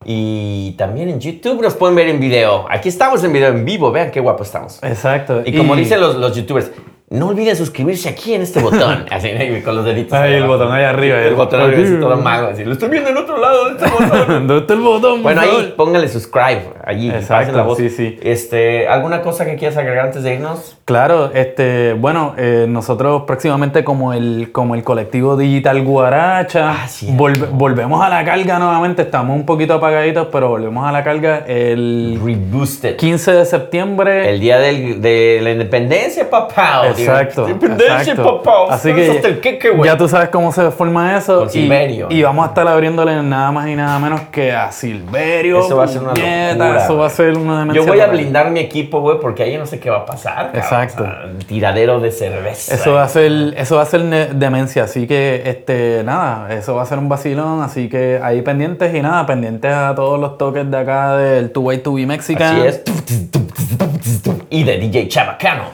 [0.06, 2.66] y también en YouTube nos pueden ver en video.
[2.70, 4.80] Aquí estamos en video en vivo, vean qué guapo estamos.
[4.84, 5.42] Exacto.
[5.46, 6.72] Y como dicen los, los youtubers,
[7.14, 9.06] no olviden suscribirse aquí en este botón.
[9.12, 9.30] Así,
[9.64, 10.14] con los deditos.
[10.18, 12.48] Ahí, el botón ahí arriba, El el- botón arriba, así todo malo.
[12.48, 14.28] Así, lo estoy viendo en otro lado de este botón.
[14.48, 15.14] ¿Dónde está el botón?
[15.14, 15.76] por Bueno, ahí favor?
[15.76, 17.78] póngale subscribe, allí, Exacto, la voz.
[17.78, 18.18] sí, sí.
[18.22, 20.78] Este, ¿Alguna cosa que quieras agregar antes de irnos?
[20.86, 27.08] Claro, este, bueno, eh, nosotros próximamente como el, como el colectivo Digital Guaracha, Ah, sí.
[27.16, 31.44] volve- volvemos a la carga nuevamente, estamos un poquito apagaditos, pero volvemos a la carga
[31.48, 32.96] el Reboosted.
[32.98, 34.30] 15 de septiembre.
[34.32, 36.82] El día del- de la independencia, papá.
[37.04, 37.48] Exacto.
[37.48, 38.44] Independencia, exacto.
[38.44, 38.74] papá.
[38.76, 39.90] Así Eso que hasta el queque, güey.
[39.90, 41.40] ya tú sabes cómo se forma eso.
[41.40, 42.08] Con Silverio.
[42.10, 45.66] Y, vamos a estar abriéndole nada más y nada menos que a Silverio.
[45.66, 48.08] Eso va a ser una locura, Eso va a ser una demencia Yo voy a
[48.08, 50.52] blindar mi equipo, güey, porque ahí no sé qué va a pasar.
[50.52, 50.62] cabrón.
[50.62, 51.04] Exacto.
[51.04, 52.76] O sea, tiradero de cerveza.
[52.76, 54.02] Eso va a ser, eso va a ser
[54.36, 58.94] demencia, así que este, nada, eso va a ser un vacilón, así que ahí pendientes
[58.94, 62.58] y nada, pendientes a todos los toques de acá del Two Way to Be Mexican.
[62.58, 62.84] Así es.
[64.54, 65.72] Y de DJ Chabacano.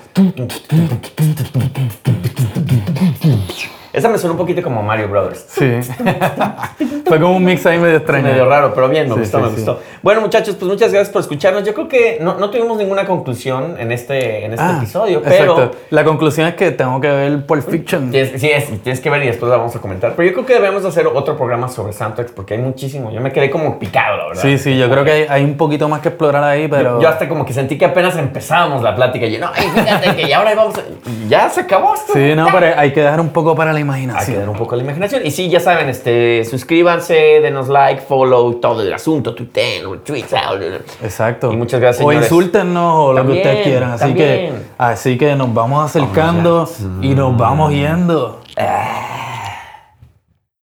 [3.92, 5.46] Esa me suena un poquito como Mario Brothers.
[5.50, 5.80] Sí.
[7.06, 8.26] Fue como un mix ahí medio extraño.
[8.26, 9.80] Medio raro, pero bien, me Sí, gustó, sí, me gustó.
[10.04, 11.64] Bueno, muchachos, pues muchas gracias por escucharnos.
[11.64, 15.54] Yo creo que no, no tuvimos ninguna conclusión en este, en este Ah, episodio, pero.
[15.54, 15.78] Exacto.
[15.90, 18.12] La conclusión es que tengo que ver Pulp Fiction.
[18.12, 20.14] Tienes, sí, es, tienes que ver y después la vamos a comentar.
[20.16, 23.12] Pero yo creo que debemos hacer otro programa sobre soundtracks porque hay muchísimo.
[23.12, 24.42] Yo me quedé como picado, la verdad.
[24.42, 26.98] Sí, sí, yo creo que hay, hay un poquito más que explorar ahí, pero...
[26.98, 29.26] Yo, yo hasta como que sentí que apenas empezábamos la plática.
[29.26, 30.82] Y yo, no, ay, fíjate que ya ahora vamos a...
[31.28, 32.14] ya se acabó esto.
[32.14, 34.40] Sí, no, pero hay que dejar un poco para la Hay que imaginación.
[34.40, 35.26] dar un poco a la imaginación.
[35.26, 40.34] Y sí, ya saben, este, suscríbanse, denos like, follow, todo el asunto, tuiten, retweets,
[41.04, 41.52] Exacto.
[41.52, 42.32] Y muchas gracias, O señores.
[42.32, 43.92] insúltenos o lo que ustedes quieran.
[43.92, 46.70] Así que, así que nos vamos acercando
[47.02, 48.42] y nos vamos yendo.
[48.58, 49.29] Ah.